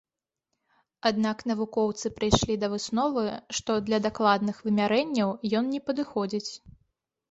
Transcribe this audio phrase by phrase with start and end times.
[1.09, 3.29] Аднак навукоўцы прыйшлі да высновы,
[3.61, 6.51] што для дакладных вымярэнняў ён не падыходзіць.